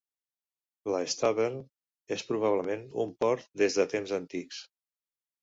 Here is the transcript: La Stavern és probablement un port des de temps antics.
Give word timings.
La 0.95 1.01
Stavern 1.13 1.59
és 2.15 2.23
probablement 2.31 2.87
un 3.05 3.13
port 3.27 3.53
des 3.65 3.79
de 3.83 3.87
temps 3.95 4.17
antics. 4.19 4.65